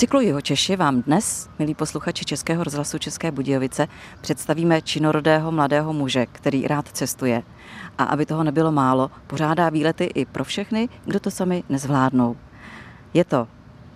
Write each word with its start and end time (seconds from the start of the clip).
cyklu 0.00 0.20
Jeho 0.20 0.40
Češi 0.40 0.76
vám 0.76 1.02
dnes, 1.02 1.48
milí 1.58 1.74
posluchači 1.74 2.24
Českého 2.24 2.64
rozhlasu 2.64 2.98
České 2.98 3.30
Budějovice, 3.30 3.88
představíme 4.20 4.82
činorodého 4.82 5.52
mladého 5.52 5.92
muže, 5.92 6.26
který 6.26 6.66
rád 6.66 6.88
cestuje. 6.92 7.42
A 7.98 8.04
aby 8.04 8.26
toho 8.26 8.44
nebylo 8.44 8.72
málo, 8.72 9.10
pořádá 9.26 9.68
výlety 9.68 10.04
i 10.04 10.24
pro 10.24 10.44
všechny, 10.44 10.88
kdo 11.04 11.20
to 11.20 11.30
sami 11.30 11.64
nezvládnou. 11.68 12.36
Je 13.14 13.24
to 13.24 13.48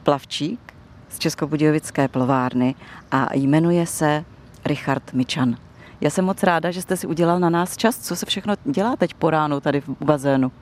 plavčík 0.03 0.75
z 1.09 1.19
Českobudějovické 1.19 2.09
plovárny 2.09 2.75
a 3.11 3.35
jmenuje 3.35 3.87
se 3.87 4.25
Richard 4.65 5.13
Mičan. 5.13 5.57
Já 6.01 6.11
jsem 6.11 6.25
moc 6.25 6.43
ráda, 6.43 6.71
že 6.71 6.83
jste 6.83 6.97
si 6.97 7.07
udělal 7.07 7.41
na 7.41 7.51
nás 7.51 7.77
čas. 7.77 7.99
Co 7.99 8.17
se 8.17 8.27
všechno 8.27 8.55
dělá 8.65 8.97
teď 8.97 9.15
po 9.15 9.31
ránu 9.31 9.61
tady 9.61 9.81
v 9.81 9.89
bazénu? 9.89 10.53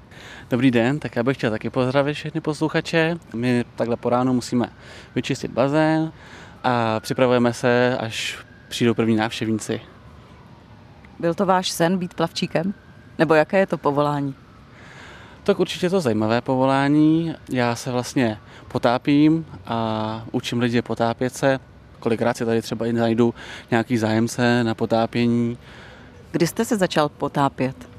Dobrý 0.51 0.71
den, 0.71 0.99
tak 0.99 1.17
já 1.17 1.23
bych 1.23 1.37
chtěl 1.37 1.51
taky 1.51 1.71
pozdravit 1.71 2.15
všechny 2.15 2.41
posluchače. 2.41 3.17
My 3.35 3.65
takhle 3.77 3.97
po 3.97 4.09
ránu 4.09 4.33
musíme 4.33 4.67
vyčistit 5.15 5.51
bazén 5.51 6.13
a 6.65 7.01
připravujeme 7.01 7.53
se, 7.53 7.97
až 8.01 8.39
přijdou 8.69 8.95
první 8.95 9.17
návštěvníci. 9.17 9.81
Byl 11.19 11.35
to 11.35 11.47
váš 11.47 11.71
sen 11.71 11.99
být 11.99 12.15
plavčíkem? 12.15 12.75
Nebo 13.19 13.35
jaké 13.35 13.59
je 13.59 13.67
to 13.67 13.79
povolání? 13.79 14.35
Tak 15.45 15.61
určitě 15.61 15.91
to 15.91 16.01
zajímavé 16.01 16.41
povolání. 16.41 17.35
Já 17.51 17.75
se 17.75 17.93
vlastně 17.93 18.39
potápím 18.69 19.47
a 19.67 20.25
učím 20.33 20.61
lidi 20.61 20.83
potápět 20.83 21.35
se. 21.35 21.61
Kolikrát 21.99 22.37
si 22.37 22.45
tady 22.45 22.63
třeba 22.63 22.87
i 22.87 22.93
najdu 22.93 23.35
nějaký 23.71 23.99
zájemce 23.99 24.65
na 24.65 24.75
potápění. 24.75 25.59
Kdy 26.33 26.47
jste 26.47 26.65
se 26.65 26.77
začal 26.77 27.09
potápět? 27.09 27.92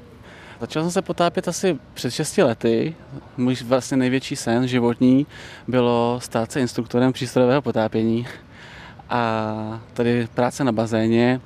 Začal 0.60 0.82
jsem 0.82 0.90
se 0.90 1.02
potápět 1.02 1.48
asi 1.48 1.78
před 1.94 2.10
6 2.10 2.38
lety. 2.38 2.94
Můj 3.36 3.54
vlastně 3.54 3.96
největší 3.96 4.36
sen 4.36 4.68
životní 4.68 5.26
bylo 5.68 6.18
stát 6.22 6.52
se 6.52 6.60
instruktorem 6.60 7.12
přístrojového 7.12 7.62
potápění. 7.62 8.26
A 9.10 9.80
tady 9.92 10.28
práce 10.34 10.64
na 10.64 10.72
bazéně 10.72 11.40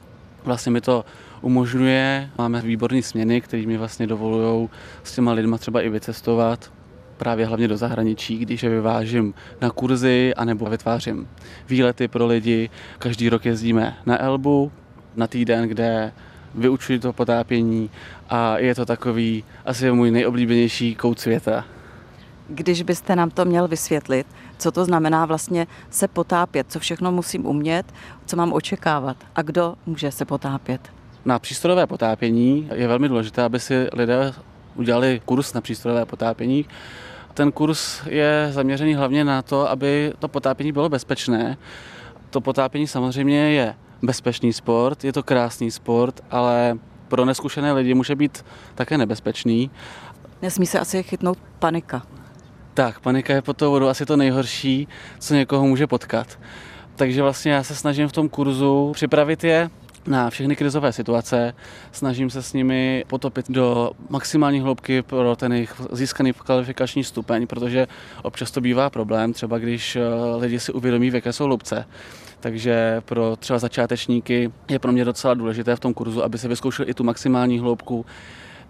vlastně 0.44 0.72
mi 0.72 0.80
to 0.80 1.04
umožňuje. 1.40 2.30
Máme 2.38 2.60
výborné 2.60 3.02
směny, 3.02 3.40
které 3.40 3.66
mi 3.66 3.76
vlastně 3.76 4.06
dovolují 4.06 4.68
s 5.02 5.14
těma 5.14 5.32
lidma 5.32 5.58
třeba 5.58 5.82
i 5.82 5.88
vycestovat 5.88 6.72
právě 7.16 7.46
hlavně 7.46 7.68
do 7.68 7.76
zahraničí, 7.76 8.38
když 8.38 8.62
je 8.62 8.70
vyvážím 8.70 9.34
na 9.60 9.70
kurzy 9.70 10.34
anebo 10.36 10.66
vytvářím 10.66 11.28
výlety 11.68 12.08
pro 12.08 12.26
lidi. 12.26 12.70
Každý 12.98 13.28
rok 13.28 13.44
jezdíme 13.46 13.96
na 14.06 14.22
Elbu 14.22 14.72
na 15.16 15.26
týden, 15.26 15.68
kde 15.68 16.12
vyučuji 16.54 16.98
to 16.98 17.12
potápění 17.12 17.90
a 18.30 18.58
je 18.58 18.74
to 18.74 18.86
takový 18.86 19.44
asi 19.66 19.90
můj 19.90 20.10
nejoblíbenější 20.10 20.94
kout 20.94 21.20
světa. 21.20 21.64
Když 22.48 22.82
byste 22.82 23.16
nám 23.16 23.30
to 23.30 23.44
měl 23.44 23.68
vysvětlit, 23.68 24.26
co 24.58 24.72
to 24.72 24.84
znamená 24.84 25.26
vlastně 25.26 25.66
se 25.90 26.08
potápět, 26.08 26.66
co 26.68 26.78
všechno 26.78 27.12
musím 27.12 27.46
umět, 27.46 27.86
co 28.26 28.36
mám 28.36 28.52
očekávat 28.52 29.16
a 29.34 29.42
kdo 29.42 29.74
může 29.86 30.10
se 30.10 30.24
potápět? 30.24 30.80
Na 31.24 31.38
přístrojové 31.38 31.86
potápění 31.86 32.68
je 32.74 32.88
velmi 32.88 33.08
důležité, 33.08 33.42
aby 33.42 33.60
si 33.60 33.88
lidé 33.92 34.34
udělali 34.74 35.20
kurz 35.24 35.52
na 35.52 35.60
přístrojové 35.60 36.04
potápění. 36.04 36.66
Ten 37.34 37.52
kurz 37.52 38.02
je 38.06 38.48
zaměřený 38.50 38.94
hlavně 38.94 39.24
na 39.24 39.42
to, 39.42 39.70
aby 39.70 40.12
to 40.18 40.28
potápění 40.28 40.72
bylo 40.72 40.88
bezpečné. 40.88 41.56
To 42.30 42.40
potápění 42.40 42.86
samozřejmě 42.86 43.50
je 43.50 43.74
bezpečný 44.02 44.52
sport, 44.52 45.04
je 45.04 45.12
to 45.12 45.22
krásný 45.22 45.70
sport, 45.70 46.20
ale 46.30 46.78
pro 47.08 47.24
neskušené 47.24 47.72
lidi 47.72 47.94
může 47.94 48.16
být 48.16 48.44
také 48.74 48.98
nebezpečný. 48.98 49.70
Nesmí 50.42 50.66
se 50.66 50.80
asi 50.80 51.02
chytnout 51.02 51.38
panika. 51.58 52.02
Tak, 52.74 53.00
panika 53.00 53.34
je 53.34 53.42
pod 53.42 53.56
tou 53.56 53.70
vodou 53.70 53.86
asi 53.86 54.06
to 54.06 54.16
nejhorší, 54.16 54.88
co 55.18 55.34
někoho 55.34 55.66
může 55.66 55.86
potkat. 55.86 56.38
Takže 56.96 57.22
vlastně 57.22 57.52
já 57.52 57.62
se 57.62 57.74
snažím 57.74 58.08
v 58.08 58.12
tom 58.12 58.28
kurzu 58.28 58.92
připravit 58.94 59.44
je 59.44 59.70
na 60.06 60.30
všechny 60.30 60.56
krizové 60.56 60.92
situace. 60.92 61.54
Snažím 61.92 62.30
se 62.30 62.42
s 62.42 62.52
nimi 62.52 63.04
potopit 63.06 63.50
do 63.50 63.90
maximální 64.08 64.60
hloubky 64.60 65.02
pro 65.02 65.36
ten 65.36 65.52
jejich 65.52 65.74
získaný 65.92 66.32
kvalifikační 66.32 67.04
stupeň, 67.04 67.46
protože 67.46 67.86
občas 68.22 68.50
to 68.50 68.60
bývá 68.60 68.90
problém, 68.90 69.32
třeba 69.32 69.58
když 69.58 69.96
eh, 69.96 70.02
lidi 70.36 70.60
si 70.60 70.72
uvědomí, 70.72 71.10
v 71.10 71.14
jaké 71.14 71.32
jsou 71.32 71.44
hloubce. 71.44 71.84
Takže 72.40 73.02
pro 73.04 73.36
třeba 73.36 73.58
začátečníky 73.58 74.52
je 74.68 74.78
pro 74.78 74.92
mě 74.92 75.04
docela 75.04 75.34
důležité 75.34 75.76
v 75.76 75.80
tom 75.80 75.94
kurzu, 75.94 76.24
aby 76.24 76.38
se 76.38 76.48
vyzkoušel 76.48 76.88
i 76.88 76.94
tu 76.94 77.04
maximální 77.04 77.58
hloubku 77.58 78.06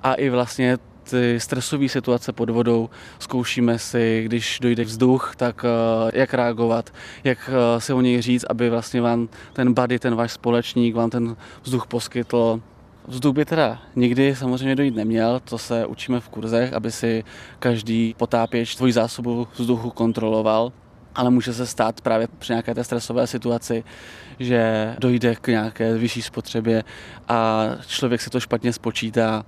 a 0.03 0.15
i 0.15 0.29
vlastně 0.31 0.79
ty 1.11 1.41
stresové 1.41 1.89
situace 1.89 2.33
pod 2.33 2.51
vodou 2.51 2.91
zkoušíme 3.19 3.79
si, 3.79 4.23
když 4.25 4.59
dojde 4.63 4.85
vzduch, 4.85 5.37
tak 5.37 5.65
eh, 5.65 6.19
jak 6.19 6.35
reagovat, 6.35 6.91
jak 7.25 7.51
eh, 7.53 7.81
se 7.81 7.95
o 7.95 8.01
něj 8.01 8.23
říct, 8.23 8.45
aby 8.49 8.71
vlastně 8.71 9.01
vám 9.01 9.29
ten 9.53 9.75
buddy, 9.75 9.99
ten 9.99 10.15
váš 10.15 10.33
společník 10.33 10.95
vám 10.95 11.11
ten 11.11 11.37
vzduch 11.63 11.87
poskytl. 11.87 12.61
Vzduch 13.07 13.35
by 13.35 13.45
teda 13.45 13.83
nikdy 13.97 14.37
samozřejmě 14.37 14.77
dojít 14.77 14.97
neměl, 14.97 15.41
to 15.45 15.59
se 15.59 15.87
učíme 15.87 16.21
v 16.21 16.29
kurzech, 16.29 16.73
aby 16.73 16.93
si 16.93 17.25
každý 17.59 18.15
potápěč 18.19 18.77
tvoji 18.77 18.93
zásobu 18.93 19.49
vzduchu 19.59 19.91
kontroloval 19.91 20.73
ale 21.19 21.31
může 21.31 21.55
se 21.55 21.67
stát 21.67 22.01
právě 22.01 22.29
při 22.39 22.53
nějaké 22.53 22.75
té 22.75 22.85
stresové 22.85 23.27
situaci, 23.27 23.85
že 24.39 24.95
dojde 24.99 25.35
k 25.35 25.49
nějaké 25.49 25.95
vyšší 25.95 26.23
spotřebě 26.23 26.85
a 27.29 27.65
člověk 27.87 28.21
se 28.21 28.31
to 28.31 28.41
špatně 28.41 28.73
spočítá. 28.73 29.45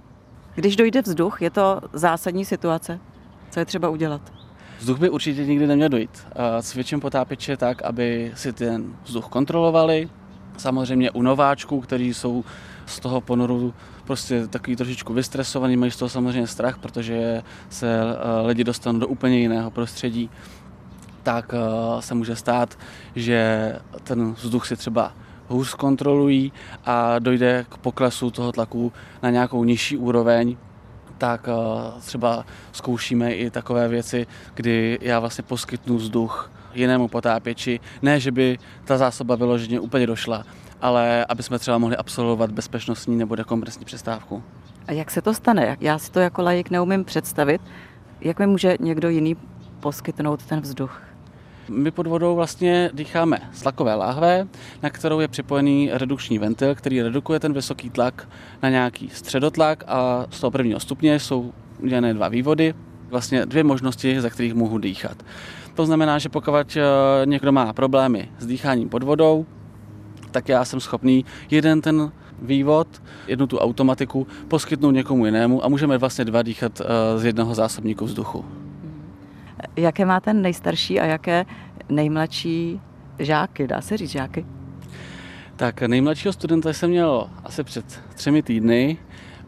Když 0.55 0.77
dojde 0.77 1.03
vzduch, 1.03 1.43
je 1.43 1.51
to 1.51 1.81
zásadní 1.93 2.45
situace. 2.45 3.01
Co 3.51 3.61
je 3.61 3.67
třeba 3.67 3.89
udělat? 3.89 4.33
Vzduch 4.79 4.99
by 4.99 5.11
určitě 5.11 5.47
nikdy 5.47 5.67
neměl 5.67 5.89
dojít. 5.89 6.27
Cvičím 6.63 7.01
potápěče 7.01 7.57
tak, 7.57 7.83
aby 7.83 8.33
si 8.35 8.53
ten 8.53 8.97
vzduch 9.05 9.27
kontrolovali. 9.27 10.09
Samozřejmě 10.57 11.11
u 11.11 11.23
nováčků, 11.23 11.81
kteří 11.81 12.15
jsou 12.15 12.45
z 12.87 13.01
toho 13.01 13.21
ponoru 13.21 13.75
prostě 14.05 14.47
takový 14.47 14.77
trošičku 14.77 15.13
vystresovaný, 15.13 15.77
mají 15.77 15.93
z 15.93 15.97
toho 15.97 16.09
samozřejmě 16.09 16.47
strach, 16.47 16.79
protože 16.79 17.43
se 17.69 18.01
eh, 18.01 18.47
lidi 18.47 18.65
dostanou 18.65 18.99
do 18.99 19.07
úplně 19.07 19.39
jiného 19.39 19.71
prostředí 19.71 20.31
tak 21.23 21.55
eh, 21.55 22.03
se 22.03 22.15
může 22.15 22.37
stát, 22.37 22.79
že 23.17 23.77
ten 24.05 24.33
vzduch 24.33 24.67
si 24.67 24.77
třeba 24.77 25.13
hůř 25.49 25.69
zkontrolují 25.69 26.53
a 26.85 27.19
dojde 27.19 27.67
k 27.69 27.79
poklesu 27.79 28.31
toho 28.31 28.53
tlaku 28.53 28.93
na 29.23 29.31
nějakou 29.31 29.65
nižší 29.65 29.97
úroveň, 29.97 30.57
tak 31.19 31.49
eh, 31.49 32.01
třeba 32.01 32.45
zkoušíme 32.73 33.33
i 33.35 33.51
takové 33.51 33.89
věci, 33.89 34.27
kdy 34.55 34.99
já 35.03 35.21
vlastně 35.21 35.43
poskytnu 35.43 35.97
vzduch 35.97 36.51
jinému 36.75 37.09
potápěči. 37.09 37.81
Ne, 38.03 38.21
že 38.21 38.33
by 38.33 38.59
ta 38.85 38.99
zásoba 38.99 39.35
vyloženě 39.35 39.81
úplně 39.81 40.07
došla, 40.07 40.45
ale 40.81 41.25
aby 41.25 41.43
jsme 41.43 41.59
třeba 41.59 41.79
mohli 41.79 41.97
absolvovat 41.97 42.51
bezpečnostní 42.51 43.17
nebo 43.17 43.37
dekompresní 43.37 43.85
přestávku. 43.85 44.43
A 44.87 44.93
jak 44.93 45.11
se 45.11 45.23
to 45.23 45.35
stane? 45.35 45.77
Já 45.81 45.99
si 45.99 46.11
to 46.13 46.21
jako 46.21 46.43
lajik 46.43 46.71
neumím 46.71 47.05
představit. 47.05 47.61
Jak 48.21 48.39
mi 48.39 48.47
může 48.47 48.77
někdo 48.81 49.09
jiný 49.09 49.37
poskytnout 49.81 50.47
ten 50.47 50.61
vzduch? 50.61 51.10
My 51.73 51.91
pod 51.91 52.07
vodou 52.07 52.37
vlastně 52.37 52.91
dýcháme 52.95 53.39
z 53.53 53.63
tlakové 53.63 53.95
láhve, 53.95 54.49
na 54.83 54.91
kterou 54.91 55.21
je 55.21 55.29
připojený 55.29 55.91
redukční 55.93 56.39
ventil, 56.39 56.75
který 56.75 57.03
redukuje 57.03 57.41
ten 57.41 57.53
vysoký 57.53 57.91
tlak 57.91 58.29
na 58.63 58.69
nějaký 58.69 59.09
středotlak 59.09 59.85
a 59.87 60.27
z 60.31 60.41
toho 60.41 60.51
prvního 60.51 60.81
stupně 60.81 61.19
jsou 61.19 61.53
udělané 61.79 62.15
dva 62.15 62.29
vývody, 62.29 62.75
vlastně 63.09 63.47
dvě 63.47 63.65
možnosti, 63.65 64.21
za 64.21 64.31
kterých 64.31 64.55
mohu 64.55 64.79
dýchat. 64.79 65.23
To 65.75 65.87
znamená, 65.87 66.19
že 66.19 66.29
pokud 66.29 66.77
eh, 66.77 66.81
někdo 67.25 67.53
má 67.53 67.73
problémy 67.73 68.29
s 68.39 68.47
dýcháním 68.47 68.89
pod 68.89 69.03
vodou, 69.03 69.47
tak 70.31 70.49
já 70.49 70.65
jsem 70.65 70.81
schopný 70.81 71.25
jeden 71.51 71.81
ten 71.81 72.13
vývod, 72.43 73.03
jednu 73.27 73.47
tu 73.47 73.59
automatiku 73.59 74.27
poskytnout 74.49 74.91
někomu 74.91 75.27
jinému 75.27 75.65
a 75.65 75.69
můžeme 75.69 75.99
vlastně 75.99 76.25
dva 76.25 76.43
dýchat 76.43 76.81
eh, 76.81 77.19
z 77.19 77.25
jednoho 77.25 77.55
zásobníku 77.55 78.05
vzduchu. 78.05 78.60
Jaké 79.77 80.05
má 80.05 80.21
ten 80.21 80.43
nejstarší 80.43 81.01
a 81.01 81.05
jaké 81.05 81.47
nejmladší 81.89 82.81
žáky, 83.19 83.67
dá 83.67 83.81
se 83.81 83.97
říct 83.97 84.11
žáky? 84.11 84.47
Tak 85.57 85.83
nejmladšího 85.83 86.33
studenta 86.33 86.73
jsem 86.73 86.91
měl 86.91 87.31
asi 87.45 87.65
před 87.65 88.03
třemi 88.15 88.43
týdny, 88.43 88.99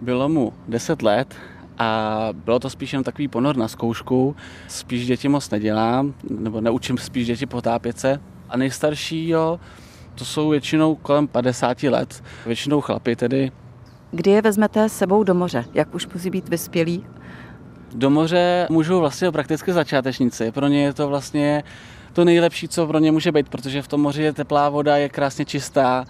bylo 0.00 0.28
mu 0.28 0.52
10 0.68 1.02
let 1.02 1.34
a 1.78 2.28
bylo 2.32 2.58
to 2.58 2.70
spíš 2.70 2.92
jen 2.92 3.04
takový 3.04 3.28
ponor 3.28 3.56
na 3.56 3.68
zkoušku. 3.68 4.36
Spíš 4.68 5.06
děti 5.06 5.28
moc 5.28 5.50
nedělám, 5.50 6.14
nebo 6.30 6.60
neučím 6.60 6.98
spíš 6.98 7.26
děti 7.26 7.46
potápět 7.46 7.98
se. 7.98 8.20
A 8.48 8.56
nejstarší, 8.56 9.28
jo, 9.28 9.60
to 10.14 10.24
jsou 10.24 10.48
většinou 10.48 10.94
kolem 10.94 11.28
50 11.28 11.82
let, 11.82 12.24
většinou 12.46 12.80
chlapy 12.80 13.16
tedy. 13.16 13.52
Kdy 14.10 14.30
je 14.30 14.42
vezmete 14.42 14.88
sebou 14.88 15.24
do 15.24 15.34
moře? 15.34 15.64
Jak 15.74 15.94
už 15.94 16.06
musí 16.06 16.30
být 16.30 16.48
vyspělí 16.48 17.04
do 17.94 18.10
moře 18.10 18.66
můžou 18.70 19.00
vlastně 19.00 19.32
prakticky 19.32 19.72
začátečníci. 19.72 20.52
Pro 20.52 20.66
ně 20.66 20.82
je 20.82 20.92
to 20.92 21.08
vlastně 21.08 21.64
to 22.12 22.24
nejlepší, 22.24 22.68
co 22.68 22.86
pro 22.86 22.98
ně 22.98 23.12
může 23.12 23.32
být, 23.32 23.48
protože 23.48 23.82
v 23.82 23.88
tom 23.88 24.00
moři 24.00 24.22
je 24.22 24.32
teplá 24.32 24.68
voda, 24.68 24.96
je 24.96 25.08
krásně 25.08 25.44
čistá, 25.44 26.04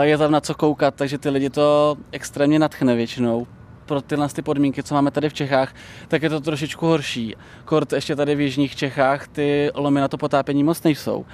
je 0.00 0.18
tam 0.18 0.32
na 0.32 0.40
co 0.40 0.54
koukat, 0.54 0.94
takže 0.94 1.18
ty 1.18 1.30
lidi 1.30 1.50
to 1.50 1.96
extrémně 2.12 2.58
natchne 2.58 2.94
většinou. 2.94 3.46
pro 3.86 4.02
tyhle 4.02 4.28
ty 4.28 4.42
podmínky, 4.42 4.82
co 4.82 4.94
máme 4.94 5.10
tady 5.10 5.28
v 5.28 5.32
Čechách, 5.32 5.74
tak 6.08 6.22
je 6.22 6.30
to 6.30 6.40
trošičku 6.40 6.86
horší. 6.86 7.36
Kort 7.64 7.92
ještě 7.92 8.16
tady 8.16 8.34
v 8.34 8.40
jižních 8.40 8.76
Čechách 8.76 9.28
ty 9.28 9.70
lomy 9.74 10.00
na 10.00 10.08
to 10.08 10.18
potápění 10.18 10.64
moc 10.64 10.82
nejsou. 10.82 11.24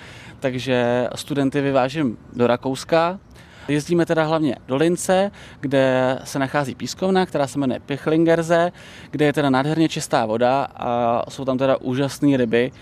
Takže 0.41 1.08
studenty 1.14 1.61
vyvážím 1.61 2.17
do 2.32 2.47
Rakouska, 2.47 3.19
Jezdíme 3.68 4.06
teda 4.06 4.24
hlavně 4.24 4.56
do 4.68 4.76
Lince, 4.76 5.30
kde 5.60 6.18
se 6.24 6.38
nachází 6.38 6.74
pískovna, 6.74 7.26
která 7.26 7.46
se 7.46 7.58
jmenuje 7.58 7.80
Pichlingerze, 7.80 8.72
kde 9.10 9.24
je 9.24 9.32
teda 9.32 9.50
nádherně 9.50 9.88
čistá 9.88 10.26
voda 10.26 10.64
a 10.76 11.30
jsou 11.30 11.44
tam 11.44 11.58
teda 11.58 11.76
úžasné 11.76 12.36
ryby. 12.36 12.72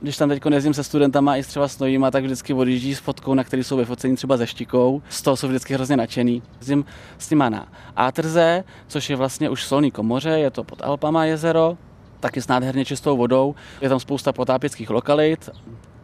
Když 0.00 0.16
tam 0.16 0.28
teď 0.28 0.42
jezdím 0.50 0.74
se 0.74 0.84
studentama 0.84 1.36
i 1.36 1.42
třeba 1.42 1.68
s 1.68 1.78
novýma, 1.78 2.10
tak 2.10 2.24
vždycky 2.24 2.54
odjíždí 2.54 2.94
s 2.94 2.98
fotkou, 2.98 3.34
na 3.34 3.44
který 3.44 3.64
jsou 3.64 3.76
vyfocení 3.76 4.16
třeba 4.16 4.36
ze 4.36 4.46
štikou. 4.46 5.02
Z 5.08 5.22
toho 5.22 5.36
jsou 5.36 5.48
vždycky 5.48 5.74
hrozně 5.74 5.96
nadšený. 5.96 6.42
Jezdím 6.58 6.84
s 7.18 7.30
nima 7.30 7.48
na 7.48 7.68
Átrze, 7.96 8.64
což 8.86 9.10
je 9.10 9.16
vlastně 9.16 9.50
už 9.50 9.64
solní 9.64 9.90
komoře, 9.90 10.30
je 10.30 10.50
to 10.50 10.64
pod 10.64 10.82
Alpama 10.82 11.24
jezero, 11.24 11.76
taky 12.20 12.42
s 12.42 12.48
nádherně 12.48 12.84
čistou 12.84 13.16
vodou. 13.16 13.54
Je 13.80 13.88
tam 13.88 14.00
spousta 14.00 14.32
potápěckých 14.32 14.90
lokalit, 14.90 15.50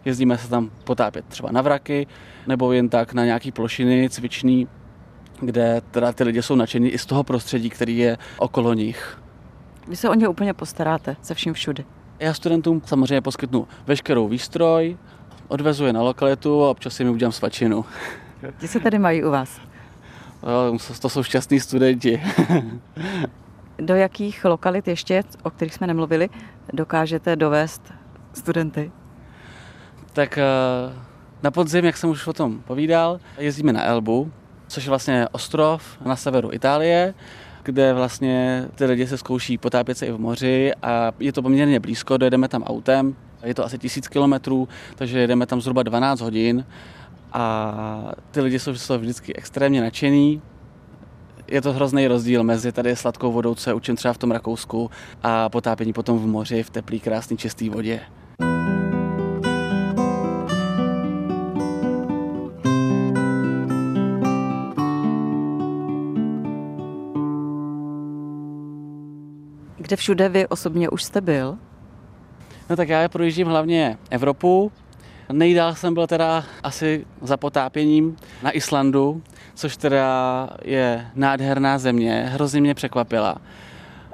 jezdíme 0.07 0.39
se 0.39 0.49
tam 0.49 0.71
potápět 0.85 1.25
třeba 1.25 1.53
na 1.53 1.63
vraky, 1.63 2.07
nebo 2.47 2.73
jen 2.73 2.89
tak 2.89 3.13
na 3.15 3.25
nějaký 3.25 3.53
plošiny 3.53 4.11
cvičný, 4.11 4.69
kde 5.41 5.83
teda 5.91 6.13
ty 6.13 6.25
lidi 6.25 6.43
jsou 6.43 6.55
nadšení 6.55 6.91
i 6.91 6.99
z 6.99 7.07
toho 7.07 7.25
prostředí, 7.25 7.71
který 7.71 7.99
je 7.99 8.19
okolo 8.39 8.75
nich. 8.75 9.19
Vy 9.89 9.97
se 9.97 10.09
o 10.09 10.15
ně 10.15 10.29
úplně 10.29 10.55
postaráte, 10.55 11.17
se 11.23 11.35
vším 11.35 11.55
všude. 11.55 11.85
Já 12.19 12.35
studentům 12.35 12.83
samozřejmě 12.85 13.21
poskytnu 13.21 13.69
veškerou 13.87 14.29
výstroj, 14.29 14.97
odvezu 15.49 15.85
je 15.85 15.93
na 15.93 16.03
lokalitu 16.03 16.65
a 16.65 16.71
občas 16.71 17.01
jim 17.01 17.09
udělám 17.09 17.33
svačinu. 17.33 17.85
Ti 18.61 18.69
se 18.69 18.81
tady 18.81 18.99
mají 18.99 19.25
u 19.25 19.31
vás? 19.31 19.61
To 21.01 21.09
jsou 21.09 21.23
šťastní 21.23 21.61
studenti. 21.61 22.23
Do 23.79 23.95
jakých 23.95 24.45
lokalit 24.45 24.89
ještě, 24.89 25.23
o 25.43 25.51
kterých 25.51 25.75
jsme 25.75 25.87
nemluvili, 25.87 26.29
dokážete 26.73 27.37
dovést 27.37 27.93
studenty? 28.33 28.93
Tak 30.17 30.39
eh, 30.39 30.45
na 31.43 31.51
podzim, 31.51 31.85
jak 31.85 31.97
jsem 31.97 32.11
už 32.11 32.27
o 32.27 32.33
tom 32.33 32.63
povídal, 32.67 33.21
jezdíme 33.39 33.73
na 33.73 33.85
Elbu, 33.85 34.33
což 34.69 34.85
je 34.85 34.89
vlastně 34.89 35.29
ostrov 35.33 35.99
na 36.05 36.17
severu 36.17 36.53
Itálie, 36.53 37.15
kde 37.63 37.95
vlastně 37.95 38.67
ty 38.75 38.85
lidi 38.85 39.07
se 39.07 39.19
zkouší 39.19 39.59
potápět 39.59 39.99
se 39.99 40.07
i 40.07 40.13
v 40.13 40.19
moři 40.19 40.73
a 40.83 41.13
je 41.21 41.33
to 41.33 41.43
poměrně 41.43 41.81
blízko, 41.81 42.17
dojedeme 42.17 42.49
tam 42.49 42.63
autem, 42.63 43.17
je 43.43 43.55
to 43.55 43.65
asi 43.65 43.79
tisíc 43.79 44.09
kilometrů, 44.09 44.69
takže 44.95 45.19
jedeme 45.19 45.47
tam 45.47 45.61
zhruba 45.61 45.83
12 45.83 46.21
hodin 46.21 46.67
a 47.33 48.13
ty 48.31 48.41
lidi 48.41 48.59
jsou 48.59 48.99
vždycky 48.99 49.37
extrémně 49.37 49.81
nadšení. 49.81 50.43
Je 51.49 51.63
to 51.63 51.73
hrozný 51.73 52.09
rozdíl 52.09 52.45
mezi 52.45 52.73
tady 52.73 52.97
sladkou 52.97 53.33
vodou, 53.33 53.55
co 53.55 53.71
je 53.71 53.75
učím 53.75 53.97
třeba 53.97 54.15
v 54.15 54.19
tom 54.19 54.31
Rakousku, 54.31 54.91
a 55.23 55.49
potápění 55.49 55.93
potom 55.93 56.19
v 56.19 56.27
moři, 56.27 56.63
v 56.63 56.71
teplý, 56.71 57.01
krásný, 57.01 57.37
čistý 57.37 57.71
vodě. 57.71 58.01
Kde 69.87 69.97
všude 69.97 70.29
vy 70.29 70.47
osobně 70.47 70.89
už 70.89 71.03
jste 71.03 71.21
byl? 71.21 71.59
No 72.71 72.77
tak 72.77 72.89
já 72.89 73.09
projíždím 73.09 73.47
hlavně 73.47 73.99
Evropu. 74.11 74.73
Nejdál 75.33 75.75
jsem 75.75 75.95
byl 75.95 76.07
teda 76.07 76.45
asi 76.63 77.07
za 77.23 77.37
potápěním 77.37 78.17
na 78.43 78.51
Islandu, 78.51 79.23
což 79.55 79.77
teda 79.77 80.51
je 80.65 81.07
nádherná 81.15 81.79
země, 81.79 82.29
hrozně 82.33 82.61
mě 82.61 82.75
překvapila. 82.75 83.37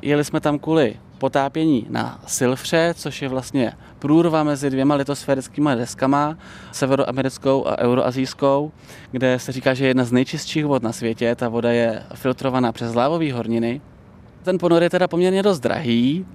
Jeli 0.02 0.24
jsme 0.24 0.40
tam 0.40 0.58
kvůli 0.58 0.96
potápění 1.18 1.86
na 1.90 2.20
Silfře, 2.26 2.94
což 2.96 3.22
je 3.22 3.28
vlastně 3.28 3.72
průrva 3.98 4.42
mezi 4.42 4.70
dvěma 4.70 4.94
litosférickými 4.94 5.70
deskama, 5.76 6.36
severoamerickou 6.72 7.66
a 7.66 7.78
euroazijskou, 7.78 8.72
kde 9.10 9.38
se 9.38 9.52
říká, 9.52 9.74
že 9.74 9.84
je 9.84 9.88
jedna 9.88 10.04
z 10.04 10.12
nejčistších 10.12 10.66
vod 10.66 10.82
na 10.82 10.92
světě. 10.92 11.34
Ta 11.34 11.48
voda 11.48 11.72
je 11.72 12.02
filtrovaná 12.14 12.72
přes 12.72 12.94
lávové 12.94 13.32
horniny 13.32 13.80
ten 14.42 14.58
ponor 14.58 14.82
je 14.82 14.90
teda 14.90 15.08
poměrně 15.08 15.42
dost 15.42 15.60
drahý. 15.60 16.26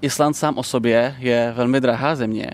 Island 0.00 0.34
sám 0.34 0.58
o 0.58 0.62
sobě 0.62 1.14
je 1.18 1.52
velmi 1.56 1.80
drahá 1.80 2.14
země. 2.14 2.50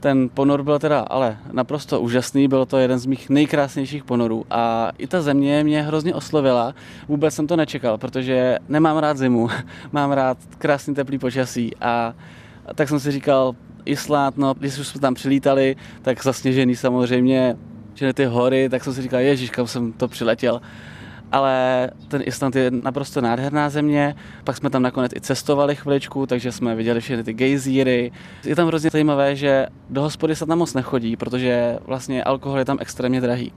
Ten 0.00 0.28
ponor 0.28 0.62
byl 0.62 0.78
teda 0.78 1.00
ale 1.00 1.38
naprosto 1.52 2.00
úžasný, 2.00 2.48
byl 2.48 2.66
to 2.66 2.78
jeden 2.78 2.98
z 2.98 3.06
mých 3.06 3.30
nejkrásnějších 3.30 4.04
ponorů 4.04 4.44
a 4.50 4.92
i 4.98 5.06
ta 5.06 5.22
země 5.22 5.64
mě 5.64 5.82
hrozně 5.82 6.14
oslovila. 6.14 6.74
Vůbec 7.08 7.34
jsem 7.34 7.46
to 7.46 7.56
nečekal, 7.56 7.98
protože 7.98 8.58
nemám 8.68 8.98
rád 8.98 9.16
zimu, 9.16 9.48
mám 9.92 10.12
rád 10.12 10.38
krásný 10.58 10.94
teplý 10.94 11.18
počasí 11.18 11.76
a 11.80 12.14
tak 12.74 12.88
jsem 12.88 13.00
si 13.00 13.10
říkal, 13.10 13.54
Island, 13.84 14.38
no, 14.38 14.54
když 14.54 14.74
jsme 14.74 15.00
tam 15.00 15.14
přilítali, 15.14 15.76
tak 16.02 16.24
zasněžený 16.24 16.76
samozřejmě, 16.76 17.56
že 17.94 18.12
ty 18.12 18.24
hory, 18.24 18.68
tak 18.68 18.84
jsem 18.84 18.94
si 18.94 19.02
říkal, 19.02 19.20
ježiš, 19.20 19.50
kam 19.50 19.66
jsem 19.66 19.92
to 19.92 20.08
přiletěl 20.08 20.60
ale 21.32 21.90
ten 22.08 22.22
Island 22.24 22.56
je 22.56 22.70
naprosto 22.70 23.20
nádherná 23.20 23.70
země. 23.70 24.14
Pak 24.44 24.56
jsme 24.56 24.70
tam 24.70 24.82
nakonec 24.82 25.12
i 25.16 25.20
cestovali 25.20 25.76
chviličku, 25.76 26.26
takže 26.26 26.52
jsme 26.52 26.74
viděli 26.74 27.00
všechny 27.00 27.24
ty 27.24 27.32
gejzíry. 27.32 28.12
Je 28.44 28.56
tam 28.56 28.66
hrozně 28.66 28.90
zajímavé, 28.90 29.36
že 29.36 29.66
do 29.90 30.02
hospody 30.02 30.36
se 30.36 30.46
tam 30.46 30.58
moc 30.58 30.74
nechodí, 30.74 31.16
protože 31.16 31.78
vlastně 31.86 32.24
alkohol 32.24 32.58
je 32.58 32.64
tam 32.64 32.78
extrémně 32.80 33.20
drahý. 33.20 33.52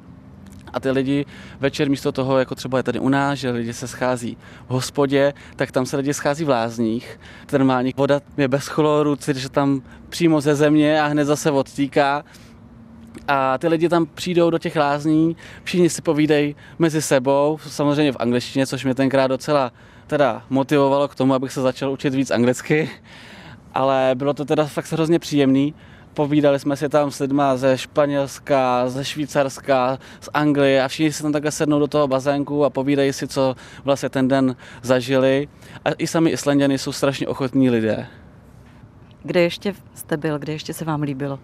A 0.73 0.79
ty 0.79 0.91
lidi 0.91 1.25
večer 1.59 1.89
místo 1.89 2.11
toho, 2.11 2.39
jako 2.39 2.55
třeba 2.55 2.77
je 2.77 2.83
tady 2.83 2.99
u 2.99 3.09
nás, 3.09 3.39
že 3.39 3.51
lidi 3.51 3.73
se 3.73 3.87
schází 3.87 4.37
v 4.67 4.71
hospodě, 4.71 5.33
tak 5.55 5.71
tam 5.71 5.85
se 5.85 5.97
lidi 5.97 6.13
schází 6.13 6.45
v 6.45 6.49
lázních. 6.49 7.19
Termální 7.45 7.93
voda 7.97 8.21
je 8.37 8.47
bez 8.47 8.67
chloru, 8.67 9.17
že 9.35 9.49
tam 9.49 9.81
přímo 10.09 10.41
ze 10.41 10.55
země 10.55 11.01
a 11.01 11.07
hned 11.07 11.25
zase 11.25 11.51
odtýká 11.51 12.23
a 13.27 13.57
ty 13.57 13.67
lidi 13.67 13.89
tam 13.89 14.05
přijdou 14.05 14.49
do 14.49 14.57
těch 14.57 14.75
lázní, 14.75 15.35
všichni 15.63 15.89
si 15.89 16.01
povídají 16.01 16.55
mezi 16.79 17.01
sebou, 17.01 17.57
samozřejmě 17.67 18.11
v 18.11 18.17
angličtině, 18.19 18.67
což 18.67 18.83
mě 18.83 18.95
tenkrát 18.95 19.27
docela 19.27 19.71
teda 20.07 20.43
motivovalo 20.49 21.07
k 21.07 21.15
tomu, 21.15 21.33
abych 21.33 21.51
se 21.51 21.61
začal 21.61 21.91
učit 21.91 22.13
víc 22.13 22.31
anglicky, 22.31 22.89
ale 23.73 24.11
bylo 24.15 24.33
to 24.33 24.45
teda 24.45 24.65
fakt 24.65 24.91
hrozně 24.91 25.19
příjemný. 25.19 25.73
Povídali 26.13 26.59
jsme 26.59 26.77
si 26.77 26.89
tam 26.89 27.11
s 27.11 27.19
lidma 27.19 27.57
ze 27.57 27.77
Španělska, 27.77 28.89
ze 28.89 29.05
Švýcarska, 29.05 29.99
z 30.21 30.29
Anglie 30.33 30.83
a 30.83 30.87
všichni 30.87 31.11
se 31.11 31.23
tam 31.23 31.31
takhle 31.31 31.51
sednou 31.51 31.79
do 31.79 31.87
toho 31.87 32.07
bazénku 32.07 32.65
a 32.65 32.69
povídají 32.69 33.13
si, 33.13 33.27
co 33.27 33.55
vlastně 33.83 34.09
ten 34.09 34.27
den 34.27 34.55
zažili. 34.81 35.47
A 35.85 35.89
i 35.97 36.07
sami 36.07 36.29
Islanděni 36.29 36.77
jsou 36.77 36.91
strašně 36.91 37.27
ochotní 37.27 37.69
lidé. 37.69 38.07
Kde 39.23 39.41
ještě 39.41 39.73
jste 39.93 40.17
byl, 40.17 40.39
kde 40.39 40.53
ještě 40.53 40.73
se 40.73 40.85
vám 40.85 41.01
líbilo? 41.01 41.39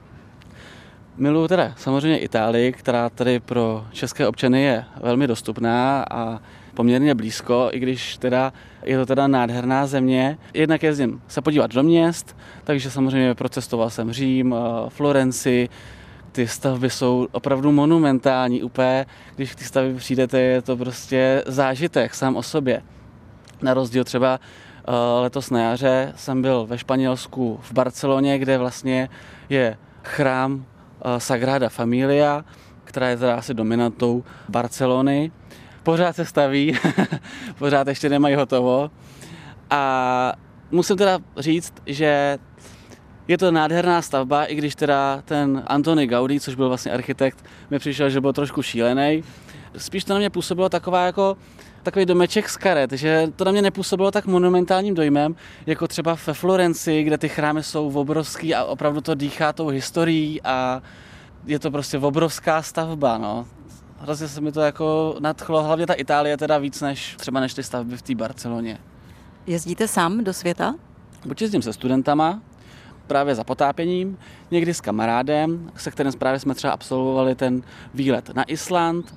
Miluju 1.19 1.47
teda 1.47 1.73
samozřejmě 1.77 2.17
Itálii, 2.17 2.71
která 2.71 3.09
tady 3.09 3.39
pro 3.39 3.87
české 3.91 4.27
občany 4.27 4.61
je 4.61 4.85
velmi 5.01 5.27
dostupná 5.27 6.05
a 6.11 6.39
poměrně 6.73 7.15
blízko, 7.15 7.69
i 7.71 7.79
když 7.79 8.17
teda 8.17 8.53
je 8.83 8.97
to 8.97 9.05
teda 9.05 9.27
nádherná 9.27 9.87
země. 9.87 10.37
Jednak 10.53 10.83
jezdím 10.83 11.21
se 11.27 11.41
podívat 11.41 11.73
do 11.73 11.83
měst, 11.83 12.37
takže 12.63 12.91
samozřejmě 12.91 13.35
procestoval 13.35 13.89
jsem 13.89 14.11
Řím, 14.11 14.55
eh, 14.55 14.89
Florenci, 14.89 15.69
ty 16.31 16.47
stavby 16.47 16.89
jsou 16.89 17.27
opravdu 17.31 17.71
monumentální, 17.71 18.63
úplně, 18.63 19.05
když 19.35 19.55
ty 19.55 19.63
stavby 19.63 19.93
přijdete, 19.93 20.39
je 20.39 20.61
to 20.61 20.77
prostě 20.77 21.43
zážitek 21.45 22.13
sám 22.13 22.35
o 22.35 22.43
sobě. 22.43 22.81
Na 23.61 23.73
rozdíl 23.73 24.03
třeba 24.03 24.39
eh, 24.39 24.91
letos 25.21 25.49
na 25.49 25.59
jaře 25.59 26.13
jsem 26.15 26.41
byl 26.41 26.65
ve 26.65 26.77
Španělsku 26.77 27.59
v 27.61 27.73
Barceloně, 27.73 28.39
kde 28.39 28.57
vlastně 28.57 29.09
je 29.49 29.77
chrám 30.03 30.65
Sagrada 31.17 31.69
Familia, 31.69 32.45
která 32.83 33.09
je 33.09 33.17
teda 33.17 33.35
asi 33.35 33.53
dominantou 33.53 34.23
Barcelony. 34.49 35.31
Pořád 35.83 36.15
se 36.15 36.25
staví, 36.25 36.77
pořád 37.57 37.87
ještě 37.87 38.09
nemají 38.09 38.35
hotovo. 38.35 38.91
A 39.69 40.33
musím 40.71 40.97
teda 40.97 41.19
říct, 41.37 41.73
že 41.85 42.37
je 43.27 43.37
to 43.37 43.51
nádherná 43.51 44.01
stavba, 44.01 44.45
i 44.45 44.55
když 44.55 44.75
teda 44.75 45.21
ten 45.25 45.63
Antony 45.67 46.07
Gaudí, 46.07 46.39
což 46.39 46.55
byl 46.55 46.67
vlastně 46.67 46.91
architekt, 46.91 47.45
mi 47.69 47.79
přišel, 47.79 48.09
že 48.09 48.21
byl 48.21 48.33
trošku 48.33 48.61
šílený. 48.61 49.23
Spíš 49.77 50.03
to 50.03 50.13
na 50.13 50.19
mě 50.19 50.29
působilo 50.29 50.69
taková 50.69 51.05
jako 51.05 51.37
takový 51.83 52.05
domeček 52.05 52.49
z 52.49 52.57
karet, 52.57 52.91
že 52.91 53.31
to 53.35 53.43
na 53.43 53.51
mě 53.51 53.61
nepůsobilo 53.61 54.11
tak 54.11 54.25
monumentálním 54.25 54.95
dojmem, 54.95 55.35
jako 55.65 55.87
třeba 55.87 56.17
ve 56.27 56.33
Florenci, 56.33 57.03
kde 57.03 57.17
ty 57.17 57.29
chrámy 57.29 57.63
jsou 57.63 57.91
obrovský 57.91 58.55
a 58.55 58.63
opravdu 58.63 59.01
to 59.01 59.15
dýchá 59.15 59.53
tou 59.53 59.67
historií 59.67 60.41
a 60.41 60.81
je 61.45 61.59
to 61.59 61.71
prostě 61.71 61.97
obrovská 61.97 62.61
stavba, 62.61 63.17
no. 63.17 63.45
Hrozně 63.99 64.27
se 64.27 64.41
mi 64.41 64.51
to 64.51 64.61
jako 64.61 65.15
nadchlo, 65.19 65.63
hlavně 65.63 65.87
ta 65.87 65.93
Itálie 65.93 66.37
teda 66.37 66.57
víc 66.57 66.81
než 66.81 67.15
třeba 67.15 67.39
než 67.39 67.53
ty 67.53 67.63
stavby 67.63 67.97
v 67.97 68.01
té 68.01 68.15
Barceloně. 68.15 68.77
Jezdíte 69.47 69.87
sám 69.87 70.23
do 70.23 70.33
světa? 70.33 70.75
Buď 71.25 71.41
jezdím 71.41 71.61
se 71.61 71.73
studentama, 71.73 72.41
právě 73.07 73.35
za 73.35 73.43
potápěním, 73.43 74.17
někdy 74.51 74.73
s 74.73 74.81
kamarádem, 74.81 75.71
se 75.75 75.91
kterým 75.91 76.13
právě 76.13 76.39
jsme 76.39 76.55
třeba 76.55 76.73
absolvovali 76.73 77.35
ten 77.35 77.61
výlet 77.93 78.29
na 78.35 78.43
Island, 78.43 79.15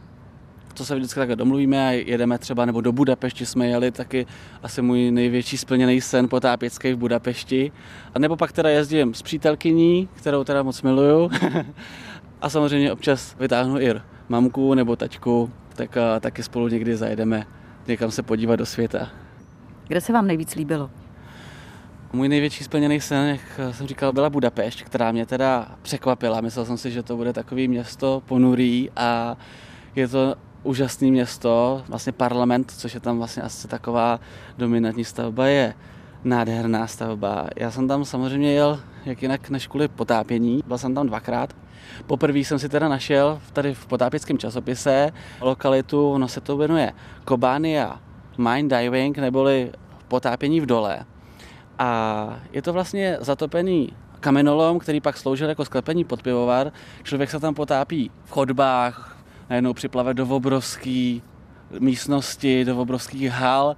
to 0.74 0.84
se 0.84 0.94
vždycky 0.94 1.20
takhle 1.20 1.36
domluvíme 1.36 1.88
a 1.88 1.90
jedeme 1.90 2.38
třeba, 2.38 2.64
nebo 2.64 2.80
do 2.80 2.92
Budapešti 2.92 3.46
jsme 3.46 3.66
jeli, 3.66 3.90
taky 3.90 4.26
asi 4.62 4.82
můj 4.82 5.10
největší 5.10 5.58
splněný 5.58 6.00
sen 6.00 6.28
potápěcký 6.28 6.92
v 6.92 6.96
Budapešti. 6.96 7.72
A 8.14 8.18
nebo 8.18 8.36
pak 8.36 8.52
teda 8.52 8.70
jezdím 8.70 9.14
s 9.14 9.22
přítelkyní, 9.22 10.08
kterou 10.14 10.44
teda 10.44 10.62
moc 10.62 10.82
miluju. 10.82 11.30
a 12.40 12.48
samozřejmě 12.48 12.92
občas 12.92 13.36
vytáhnu 13.40 13.80
i 13.80 13.94
mamku 14.28 14.74
nebo 14.74 14.96
taťku, 14.96 15.50
tak 15.74 15.96
a, 15.96 16.20
taky 16.20 16.42
spolu 16.42 16.68
někdy 16.68 16.96
zajedeme 16.96 17.46
někam 17.88 18.10
se 18.10 18.22
podívat 18.22 18.56
do 18.56 18.66
světa. 18.66 19.08
Kde 19.88 20.00
se 20.00 20.12
vám 20.12 20.26
nejvíc 20.26 20.54
líbilo? 20.54 20.90
Můj 22.12 22.28
největší 22.28 22.64
splněný 22.64 23.00
sen, 23.00 23.28
jak 23.28 23.74
jsem 23.74 23.86
říkal, 23.86 24.12
byla 24.12 24.30
Budapešť, 24.30 24.84
která 24.84 25.12
mě 25.12 25.26
teda 25.26 25.68
překvapila. 25.82 26.40
Myslel 26.40 26.64
jsem 26.64 26.76
si, 26.78 26.90
že 26.90 27.02
to 27.02 27.16
bude 27.16 27.32
takový 27.32 27.68
město 27.68 28.22
ponurý 28.26 28.90
a 28.96 29.36
je 29.96 30.08
to 30.08 30.34
úžasné 30.62 31.08
město, 31.10 31.82
vlastně 31.88 32.12
parlament, 32.12 32.72
což 32.76 32.94
je 32.94 33.00
tam 33.00 33.18
vlastně 33.18 33.42
asi 33.42 33.68
taková 33.68 34.20
dominantní 34.58 35.04
stavba, 35.04 35.46
je 35.46 35.74
nádherná 36.24 36.86
stavba. 36.86 37.46
Já 37.56 37.70
jsem 37.70 37.88
tam 37.88 38.04
samozřejmě 38.04 38.52
jel, 38.52 38.80
jak 39.04 39.22
jinak 39.22 39.50
než 39.50 39.66
kvůli 39.66 39.88
potápění, 39.88 40.62
byl 40.66 40.78
jsem 40.78 40.94
tam 40.94 41.06
dvakrát. 41.06 41.56
Poprvé 42.06 42.38
jsem 42.38 42.58
si 42.58 42.68
teda 42.68 42.88
našel 42.88 43.40
tady 43.52 43.74
v 43.74 43.86
potápěckém 43.86 44.38
časopise 44.38 45.10
lokalitu, 45.40 46.10
ono 46.10 46.28
se 46.28 46.40
to 46.40 46.56
jmenuje 46.56 46.92
Kobania 47.24 48.00
Mine 48.38 48.68
Diving, 48.68 49.18
neboli 49.18 49.72
potápění 50.08 50.60
v 50.60 50.66
dole. 50.66 51.04
A 51.78 52.40
je 52.52 52.62
to 52.62 52.72
vlastně 52.72 53.16
zatopený 53.20 53.92
kamenolom, 54.20 54.78
který 54.78 55.00
pak 55.00 55.16
sloužil 55.16 55.48
jako 55.48 55.64
sklepení 55.64 56.04
pod 56.04 56.22
pivovar. 56.22 56.72
Člověk 57.02 57.30
se 57.30 57.40
tam 57.40 57.54
potápí 57.54 58.10
v 58.24 58.30
chodbách, 58.30 59.11
najednou 59.50 59.72
připlave 59.72 60.14
do 60.14 60.26
obrovské 60.26 61.18
místnosti, 61.78 62.64
do 62.64 62.78
obrovských 62.78 63.30
hal 63.30 63.76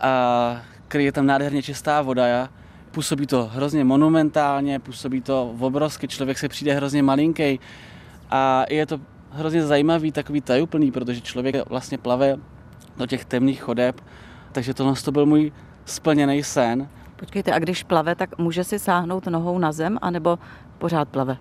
a 0.00 0.62
kryje 0.88 1.12
tam 1.12 1.26
nádherně 1.26 1.62
čistá 1.62 2.02
voda. 2.02 2.48
Působí 2.90 3.26
to 3.26 3.46
hrozně 3.46 3.84
monumentálně, 3.84 4.78
působí 4.78 5.20
to 5.20 5.54
obrovsky, 5.60 6.08
člověk 6.08 6.38
se 6.38 6.48
přijde 6.48 6.74
hrozně 6.74 7.02
malinký 7.02 7.60
a 8.30 8.64
je 8.70 8.86
to 8.86 9.00
hrozně 9.30 9.62
zajímavý, 9.62 10.12
takový 10.12 10.40
tajuplný, 10.40 10.92
protože 10.92 11.20
člověk 11.20 11.68
vlastně 11.68 11.98
plave 11.98 12.36
do 12.96 13.06
těch 13.06 13.24
temných 13.24 13.62
chodeb, 13.62 14.00
takže 14.52 14.74
tohle 14.74 14.94
to 15.04 15.12
byl 15.12 15.26
můj 15.26 15.52
splněný 15.84 16.42
sen. 16.42 16.88
Počkejte, 17.16 17.52
a 17.52 17.58
když 17.58 17.82
plave, 17.82 18.14
tak 18.14 18.38
může 18.38 18.64
si 18.64 18.78
sáhnout 18.78 19.26
nohou 19.26 19.58
na 19.58 19.72
zem, 19.72 19.98
anebo 20.02 20.38
pořád 20.78 21.08
plave? 21.08 21.36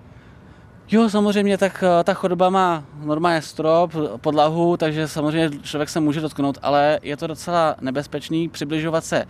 Jo, 0.91 1.09
samozřejmě, 1.09 1.57
tak 1.57 1.83
eh, 1.83 2.03
ta 2.03 2.13
chodba 2.13 2.49
má 2.49 2.83
normálně 3.03 3.41
strop, 3.41 3.91
podlahu, 4.17 4.77
takže 4.77 5.07
samozřejmě 5.07 5.59
člověk 5.63 5.89
se 5.89 5.99
může 5.99 6.21
dotknout, 6.21 6.57
ale 6.61 6.99
je 7.03 7.17
to 7.17 7.27
docela 7.27 7.75
nebezpečný 7.81 8.49
přibližovat 8.49 9.05
se 9.05 9.25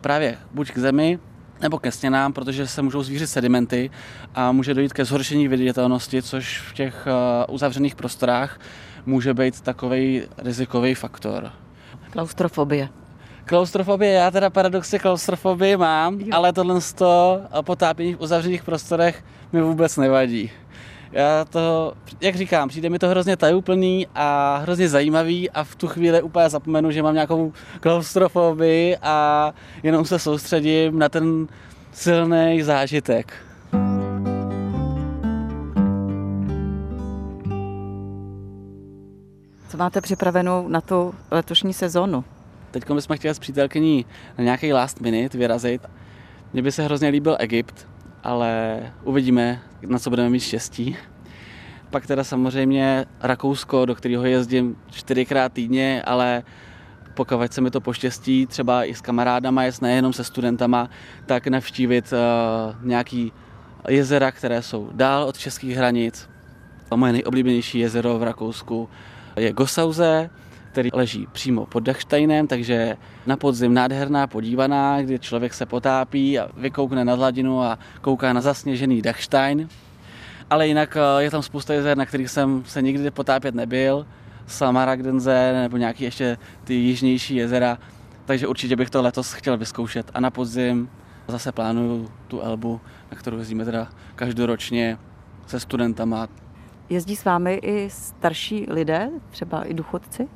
právě 0.00 0.38
buď 0.54 0.70
k 0.70 0.78
zemi, 0.78 1.18
nebo 1.60 1.78
ke 1.78 1.92
stěnám, 1.92 2.32
protože 2.32 2.66
se 2.66 2.82
můžou 2.82 3.02
zvířit 3.02 3.26
sedimenty 3.26 3.90
a 4.34 4.52
může 4.52 4.74
dojít 4.74 4.92
ke 4.92 5.04
zhoršení 5.04 5.48
viditelnosti, 5.48 6.22
což 6.22 6.60
v 6.60 6.74
těch 6.74 7.06
eh, 7.06 7.46
uzavřených 7.46 7.94
prostorách 7.94 8.60
může 9.06 9.34
být 9.34 9.60
takový 9.60 10.22
rizikový 10.38 10.94
faktor. 10.94 11.52
Klaustrofobie. 12.10 12.88
Klaustrofobie, 13.44 14.12
já 14.12 14.30
teda 14.30 14.50
paradoxně 14.50 14.98
klaustrofobii 14.98 15.76
mám, 15.76 16.20
jo. 16.20 16.26
ale 16.32 16.52
tohle 16.52 16.80
z 16.80 16.92
toho 16.92 17.40
potápění 17.62 18.14
v 18.14 18.20
uzavřených 18.20 18.62
prostorech 18.62 19.24
mi 19.52 19.62
vůbec 19.62 19.96
nevadí. 19.96 20.50
Já 21.16 21.44
to, 21.44 21.92
jak 22.20 22.36
říkám, 22.36 22.68
přijde 22.68 22.90
mi 22.90 22.98
to 22.98 23.08
hrozně 23.08 23.36
tajuplný 23.36 24.06
a 24.14 24.56
hrozně 24.62 24.88
zajímavý 24.88 25.50
a 25.50 25.64
v 25.64 25.74
tu 25.74 25.88
chvíli 25.88 26.22
úplně 26.22 26.48
zapomenu, 26.48 26.90
že 26.90 27.02
mám 27.02 27.14
nějakou 27.14 27.52
klaustrofobii 27.80 28.96
a 29.02 29.52
jenom 29.82 30.04
se 30.04 30.18
soustředím 30.18 30.98
na 30.98 31.08
ten 31.08 31.46
silný 31.92 32.62
zážitek. 32.62 33.32
Co 39.68 39.76
máte 39.76 40.00
připravenou 40.00 40.68
na 40.68 40.80
tu 40.80 41.14
letošní 41.30 41.72
sezonu? 41.72 42.24
Teď 42.70 42.90
bychom 42.90 43.16
chtěli 43.16 43.34
s 43.34 43.38
přítelkyní 43.38 44.06
na 44.38 44.44
nějaký 44.44 44.72
last 44.72 45.00
minute 45.00 45.38
vyrazit. 45.38 45.82
Mně 46.52 46.62
by 46.62 46.72
se 46.72 46.82
hrozně 46.82 47.08
líbil 47.08 47.36
Egypt, 47.38 47.86
ale 48.26 48.80
uvidíme, 49.02 49.62
na 49.86 49.98
co 49.98 50.10
budeme 50.10 50.30
mít 50.30 50.40
štěstí. 50.40 50.96
Pak 51.90 52.06
teda 52.06 52.24
samozřejmě 52.24 53.06
Rakousko, 53.20 53.84
do 53.84 53.94
kterého 53.94 54.24
jezdím 54.24 54.76
čtyřikrát 54.90 55.52
týdně, 55.52 56.02
ale 56.02 56.42
pokud 57.14 57.52
se 57.52 57.60
mi 57.60 57.70
to 57.70 57.80
poštěstí, 57.80 58.46
třeba 58.46 58.84
i 58.84 58.94
s 58.94 59.00
kamarádama, 59.00 59.64
jest 59.64 59.82
nejenom 59.82 60.12
se 60.12 60.24
studentama, 60.24 60.90
tak 61.26 61.46
navštívit 61.46 62.12
uh, 62.12 62.86
nějaký 62.86 63.32
jezera, 63.88 64.32
které 64.32 64.62
jsou 64.62 64.90
dál 64.92 65.24
od 65.24 65.38
českých 65.38 65.76
hranic. 65.76 66.28
A 66.90 66.96
moje 66.96 67.12
nejoblíbenější 67.12 67.78
jezero 67.78 68.18
v 68.18 68.22
Rakousku 68.22 68.88
je 69.36 69.52
Gosauze, 69.52 70.30
který 70.76 70.90
leží 70.92 71.26
přímo 71.32 71.66
pod 71.66 71.80
Dachsteinem, 71.80 72.46
takže 72.46 72.96
na 73.26 73.36
podzim 73.36 73.74
nádherná 73.74 74.26
podívaná, 74.26 75.02
kdy 75.02 75.18
člověk 75.18 75.54
se 75.54 75.66
potápí 75.66 76.38
a 76.38 76.48
vykoukne 76.56 77.04
na 77.04 77.14
hladinu 77.14 77.62
a 77.62 77.78
kouká 78.00 78.32
na 78.32 78.40
zasněžený 78.40 79.02
Dachstein. 79.02 79.68
Ale 80.50 80.68
jinak 80.68 80.96
eh, 80.96 81.22
je 81.22 81.30
tam 81.30 81.42
spousta 81.42 81.74
jezer, 81.74 81.96
na 81.96 82.06
kterých 82.06 82.30
jsem 82.30 82.64
se 82.66 82.82
nikdy 82.82 83.10
potápět 83.10 83.54
nebyl. 83.54 84.06
Samaragdenze 84.46 85.52
nebo 85.52 85.76
nějaký 85.76 86.04
ještě 86.04 86.38
ty 86.64 86.74
jižnější 86.74 87.36
jezera. 87.36 87.78
Takže 88.24 88.46
určitě 88.46 88.76
bych 88.76 88.90
to 88.90 89.02
letos 89.02 89.32
chtěl 89.32 89.56
vyzkoušet. 89.56 90.10
A 90.14 90.20
na 90.20 90.30
podzim 90.30 90.90
zase 91.28 91.52
plánuju 91.52 92.10
tu 92.28 92.40
Elbu, 92.40 92.80
na 93.10 93.16
kterou 93.16 93.38
jezdíme 93.38 93.64
teda 93.64 93.88
každoročně 94.14 94.98
se 95.46 95.60
studentama. 95.60 96.28
Jezdí 96.88 97.16
s 97.16 97.24
vámi 97.24 97.54
i 97.62 97.90
starší 97.90 98.66
lidé, 98.68 99.10
třeba 99.30 99.62
i 99.62 99.74
důchodci? 99.74 100.28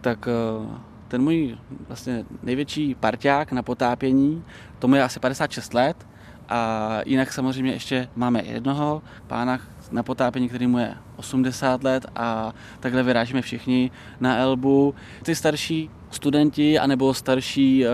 Tak 0.00 0.28
eh, 0.28 0.66
ten 1.08 1.22
můj 1.22 1.58
vlastně 1.88 2.24
největší 2.42 2.94
parťák 2.94 3.52
na 3.52 3.62
potápění, 3.62 4.44
tomu 4.78 4.94
je 4.94 5.02
asi 5.02 5.20
56 5.20 5.74
let 5.74 6.06
a 6.48 7.00
jinak 7.06 7.32
samozřejmě 7.32 7.72
ještě 7.72 8.08
máme 8.16 8.42
jednoho 8.44 9.02
pána 9.26 9.60
na 9.90 10.02
potápění, 10.02 10.48
který 10.48 10.66
mu 10.66 10.78
je 10.78 10.94
80 11.16 11.84
let 11.84 12.06
a 12.16 12.54
takhle 12.80 13.02
vyrážíme 13.02 13.42
všichni 13.42 13.90
na 14.20 14.36
Elbu. 14.36 14.94
Ty 15.22 15.34
starší 15.34 15.90
studenti 16.10 16.78
anebo 16.78 17.14
starší 17.14 17.84
uh, 17.84 17.92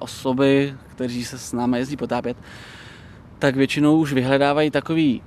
osoby, 0.00 0.74
kteří 0.88 1.24
se 1.24 1.38
s 1.38 1.52
námi 1.52 1.78
jezdí 1.78 1.96
potápět, 1.96 2.36
tak 3.38 3.56
většinou 3.56 3.98
už 3.98 4.12
vyhledávají 4.12 4.70
takový 4.70 5.22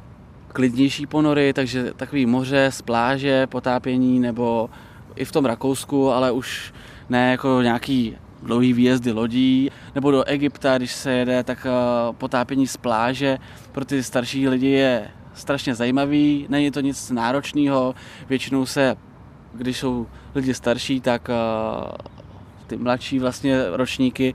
klidnější 0.47 1.07
ponory, 1.07 1.53
takže 1.53 1.93
takový 1.93 2.25
moře 2.25 2.67
z 2.71 2.81
pláže, 2.81 3.47
potápění 3.47 4.19
nebo 4.19 4.69
i 5.15 5.25
v 5.25 5.31
tom 5.31 5.45
Rakousku, 5.45 6.11
ale 6.11 6.31
už 6.31 6.73
ne 7.09 7.31
jako 7.31 7.61
nějaký 7.61 8.17
dlouhý 8.43 8.73
výjezdy 8.73 9.11
lodí, 9.11 9.69
nebo 9.95 10.11
do 10.11 10.23
Egypta, 10.23 10.77
když 10.77 10.91
se 10.91 11.11
jede, 11.11 11.43
tak 11.43 11.67
eh, 11.69 12.13
potápění 12.13 12.67
z 12.67 12.77
pláže 12.77 13.37
pro 13.71 13.85
ty 13.85 14.03
starší 14.03 14.47
lidi 14.47 14.67
je 14.67 15.11
strašně 15.33 15.75
zajímavý, 15.75 16.45
není 16.49 16.71
to 16.71 16.81
nic 16.81 17.11
náročného, 17.11 17.95
většinou 18.29 18.65
se, 18.65 18.95
když 19.53 19.77
jsou 19.77 20.07
lidi 20.35 20.53
starší, 20.53 21.01
tak 21.01 21.29
eh, 21.29 21.33
ty 22.67 22.77
mladší 22.77 23.19
vlastně 23.19 23.63
ročníky 23.69 24.33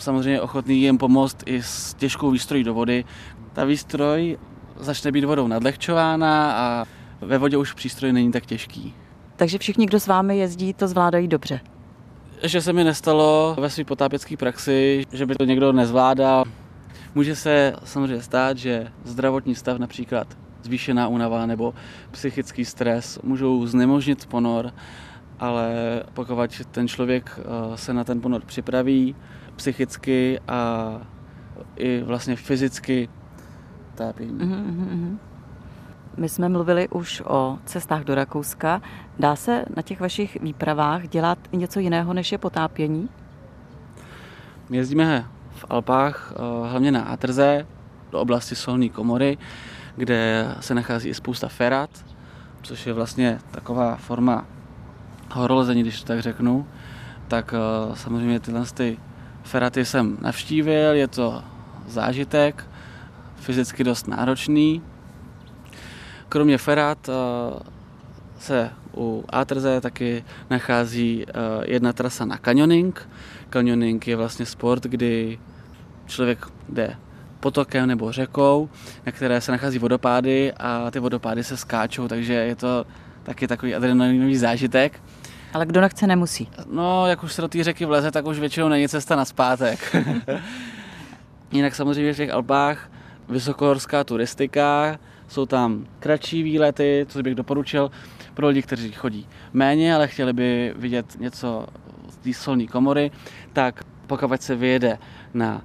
samozřejmě 0.00 0.40
ochotný 0.40 0.80
jim 0.80 0.98
pomoct 0.98 1.42
i 1.46 1.62
s 1.62 1.94
těžkou 1.94 2.30
výstrojí 2.30 2.64
do 2.64 2.74
vody. 2.74 3.04
Ta 3.52 3.64
výstroj 3.64 4.38
začne 4.76 5.12
být 5.12 5.24
vodou 5.24 5.48
nadlehčována 5.48 6.52
a 6.52 6.84
ve 7.20 7.38
vodě 7.38 7.56
už 7.56 7.72
přístroj 7.72 8.12
není 8.12 8.32
tak 8.32 8.46
těžký. 8.46 8.94
Takže 9.40 9.58
všichni, 9.58 9.86
kdo 9.86 10.00
s 10.00 10.06
vámi 10.06 10.38
jezdí, 10.38 10.74
to 10.74 10.88
zvládají 10.88 11.28
dobře. 11.28 11.60
Že 12.42 12.62
se 12.62 12.72
mi 12.72 12.84
nestalo 12.84 13.56
ve 13.60 13.70
své 13.70 13.84
potápěcké 13.84 14.36
praxi, 14.36 15.04
že 15.12 15.26
by 15.26 15.34
to 15.34 15.44
někdo 15.44 15.72
nezvládal. 15.72 16.44
Může 17.14 17.36
se 17.36 17.72
samozřejmě 17.84 18.22
stát, 18.22 18.58
že 18.58 18.92
zdravotní 19.04 19.54
stav, 19.54 19.78
například 19.78 20.38
zvýšená 20.62 21.08
únava 21.08 21.46
nebo 21.46 21.74
psychický 22.10 22.64
stres, 22.64 23.18
můžou 23.22 23.66
znemožnit 23.66 24.26
ponor, 24.26 24.72
ale 25.38 25.72
pokud 26.14 26.36
ten 26.70 26.88
člověk 26.88 27.38
eh, 27.38 27.76
se 27.76 27.94
na 27.94 28.04
ten 28.04 28.20
ponor 28.20 28.42
připraví 28.46 29.16
psychicky 29.56 30.40
a 30.48 30.90
i 31.76 32.02
vlastně 32.02 32.36
fyzicky 32.36 33.08
tápění. 33.94 34.38
Mm-hmm. 34.38 35.29
My 36.16 36.28
jsme 36.28 36.48
mluvili 36.48 36.88
už 36.88 37.22
o 37.26 37.58
cestách 37.64 38.04
do 38.04 38.14
Rakouska. 38.14 38.82
Dá 39.18 39.36
se 39.36 39.64
na 39.76 39.82
těch 39.82 40.00
vašich 40.00 40.40
výpravách 40.40 41.08
dělat 41.08 41.38
něco 41.52 41.80
jiného, 41.80 42.14
než 42.14 42.32
je 42.32 42.38
potápění? 42.38 43.08
My 44.68 44.76
jezdíme 44.76 45.26
v 45.50 45.64
Alpách, 45.70 46.32
eh, 46.32 46.68
hlavně 46.68 46.92
na 46.92 47.02
Atrze, 47.02 47.66
do 48.10 48.20
oblasti 48.20 48.54
Solní 48.56 48.90
komory, 48.90 49.38
kde 49.96 50.46
se 50.60 50.74
nachází 50.74 51.08
i 51.08 51.14
spousta 51.14 51.48
ferat, 51.48 51.90
což 52.62 52.86
je 52.86 52.92
vlastně 52.92 53.38
taková 53.50 53.96
forma 53.96 54.46
horolezení, 55.32 55.82
když 55.82 56.00
to 56.00 56.06
tak 56.06 56.20
řeknu, 56.20 56.66
tak 57.28 57.54
uh, 57.88 57.94
samozřejmě 57.94 58.40
tyhle 58.40 58.64
ty 58.74 58.98
feraty 59.42 59.84
jsem 59.84 60.18
navštívil, 60.20 60.94
je 60.94 61.08
to 61.08 61.42
zážitek, 61.86 62.66
fyzicky 63.36 63.84
dost 63.84 64.08
náročný. 64.08 64.82
Kromě 66.30 66.58
ferat 66.58 67.08
uh, 67.08 67.14
se 68.38 68.70
u 68.96 69.24
Atrze 69.28 69.80
taky 69.80 70.24
nachází 70.50 71.26
uh, 71.26 71.64
jedna 71.64 71.92
trasa 71.92 72.24
na 72.24 72.38
canyoning. 72.38 73.08
Canyoning 73.50 74.08
je 74.08 74.16
vlastně 74.16 74.46
sport, 74.46 74.82
kdy 74.82 75.38
člověk 76.06 76.46
jde 76.68 76.96
potokem 77.40 77.86
nebo 77.86 78.12
řekou, 78.12 78.68
na 79.06 79.12
které 79.12 79.40
se 79.40 79.52
nachází 79.52 79.78
vodopády 79.78 80.52
a 80.52 80.90
ty 80.90 80.98
vodopády 80.98 81.44
se 81.44 81.56
skáčou, 81.56 82.08
takže 82.08 82.32
je 82.32 82.56
to 82.56 82.86
taky 83.22 83.48
takový 83.48 83.74
adrenalinový 83.74 84.36
zážitek. 84.36 85.00
Ale 85.52 85.66
kdo 85.66 85.80
nechce, 85.80 86.06
nemusí. 86.06 86.48
No, 86.72 87.06
jak 87.06 87.22
už 87.22 87.32
se 87.32 87.42
do 87.42 87.48
té 87.48 87.64
řeky 87.64 87.84
vleze, 87.84 88.10
tak 88.10 88.26
už 88.26 88.38
většinou 88.38 88.68
není 88.68 88.88
cesta 88.88 89.16
na 89.16 89.24
zpátek. 89.24 89.96
Jinak 91.52 91.74
samozřejmě 91.74 92.12
v 92.12 92.16
těch 92.16 92.30
Alpách 92.30 92.90
vysokohorská 93.28 94.04
turistika, 94.04 94.98
jsou 95.30 95.46
tam 95.46 95.86
kratší 96.00 96.42
výlety, 96.42 97.06
co 97.08 97.22
bych 97.22 97.34
doporučil 97.34 97.90
pro 98.34 98.48
lidi, 98.48 98.62
kteří 98.62 98.92
chodí 98.92 99.26
méně, 99.52 99.94
ale 99.94 100.08
chtěli 100.08 100.32
by 100.32 100.74
vidět 100.76 101.20
něco 101.20 101.66
z 102.08 102.16
té 102.16 102.32
solní 102.32 102.68
komory, 102.68 103.10
tak 103.52 103.84
pokud 104.06 104.42
se 104.42 104.56
vyjede 104.56 104.98
na 105.34 105.62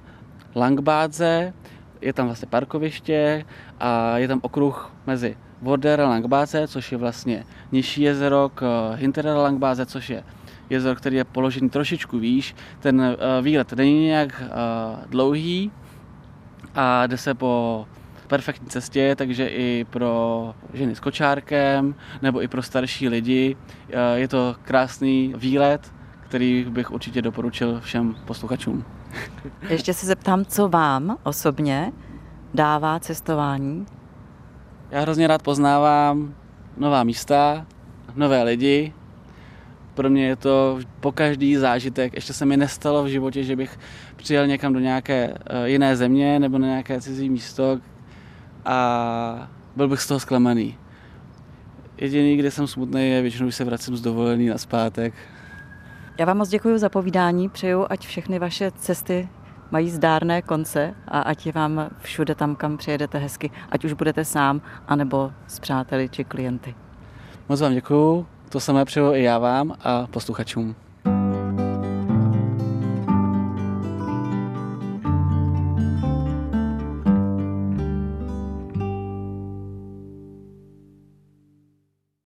Langbádze, 0.54 1.52
je 2.00 2.12
tam 2.12 2.26
vlastně 2.26 2.48
parkoviště 2.48 3.44
a 3.80 4.18
je 4.18 4.28
tam 4.28 4.40
okruh 4.42 4.92
mezi 5.06 5.36
Vorder 5.62 6.00
a 6.00 6.08
Langbáze, 6.08 6.68
což 6.68 6.92
je 6.92 6.98
vlastně 6.98 7.44
nižší 7.72 8.02
jezero 8.02 8.48
k 8.54 8.92
Hinterera 8.94 9.42
Langbáze, 9.42 9.86
což 9.86 10.10
je 10.10 10.24
jezero, 10.70 10.96
který 10.96 11.16
je 11.16 11.24
položený 11.24 11.70
trošičku 11.70 12.18
výš. 12.18 12.54
Ten 12.80 13.00
eh, 13.00 13.42
výlet 13.42 13.72
není 13.72 14.06
nějak 14.06 14.42
eh, 14.42 14.50
dlouhý 15.08 15.70
a 16.74 17.06
jde 17.06 17.16
se 17.16 17.34
po 17.34 17.86
perfektní 18.26 18.68
cestě, 18.68 19.14
takže 19.18 19.46
i 19.46 19.86
pro 19.90 20.54
ženy 20.74 20.94
s 20.94 21.00
kočárkem 21.00 21.94
nebo 22.22 22.42
i 22.42 22.48
pro 22.48 22.62
starší 22.62 23.08
lidi 23.08 23.56
eh, 23.90 24.18
je 24.18 24.28
to 24.28 24.56
krásný 24.62 25.34
výlet, 25.36 25.92
který 26.20 26.66
bych 26.68 26.90
určitě 26.90 27.22
doporučil 27.22 27.80
všem 27.80 28.16
posluchačům. 28.24 28.84
Ještě 29.68 29.94
se 29.94 30.06
zeptám, 30.06 30.44
co 30.44 30.68
vám 30.68 31.16
osobně 31.22 31.92
dává 32.54 33.00
cestování? 33.00 33.86
Já 34.90 35.00
hrozně 35.00 35.26
rád 35.26 35.42
poznávám 35.42 36.34
nová 36.76 37.04
místa, 37.04 37.66
nové 38.14 38.42
lidi. 38.42 38.92
Pro 39.94 40.10
mě 40.10 40.26
je 40.26 40.36
to 40.36 40.78
po 41.00 41.12
každý 41.12 41.56
zážitek. 41.56 42.14
Ještě 42.14 42.32
se 42.32 42.44
mi 42.46 42.56
nestalo 42.56 43.04
v 43.04 43.06
životě, 43.06 43.44
že 43.44 43.56
bych 43.56 43.78
přijel 44.16 44.46
někam 44.46 44.72
do 44.72 44.80
nějaké 44.80 45.34
eh, 45.46 45.68
jiné 45.68 45.96
země 45.96 46.38
nebo 46.38 46.58
na 46.58 46.66
nějaké 46.66 47.00
cizí 47.00 47.30
místo 47.30 47.78
a 48.66 49.48
byl 49.76 49.88
bych 49.88 50.00
z 50.00 50.06
toho 50.06 50.20
zklamaný. 50.20 50.78
Jediný, 51.98 52.36
kde 52.36 52.50
jsem 52.50 52.66
smutný, 52.66 53.10
je 53.10 53.22
většinou, 53.22 53.46
když 53.46 53.54
se 53.54 53.64
vracím 53.64 53.96
z 53.96 54.00
dovolený 54.00 54.48
na 54.48 54.58
zpátek. 54.58 55.14
Já 56.18 56.26
vám 56.26 56.36
moc 56.36 56.48
děkuji 56.48 56.78
za 56.78 56.88
povídání, 56.88 57.48
přeju, 57.48 57.86
ať 57.90 58.06
všechny 58.06 58.38
vaše 58.38 58.70
cesty 58.70 59.28
mají 59.70 59.90
zdárné 59.90 60.42
konce 60.42 60.94
a 61.08 61.20
ať 61.20 61.46
je 61.46 61.52
vám 61.52 61.90
všude 61.98 62.34
tam, 62.34 62.56
kam 62.56 62.76
přijedete 62.76 63.18
hezky, 63.18 63.50
ať 63.70 63.84
už 63.84 63.92
budete 63.92 64.24
sám, 64.24 64.62
anebo 64.88 65.32
s 65.46 65.60
přáteli 65.60 66.08
či 66.08 66.24
klienty. 66.24 66.74
Moc 67.48 67.60
vám 67.60 67.72
děkuji, 67.72 68.26
to 68.48 68.60
samé 68.60 68.84
přeju 68.84 69.12
i 69.12 69.22
já 69.22 69.38
vám 69.38 69.74
a 69.84 70.06
posluchačům. 70.06 70.85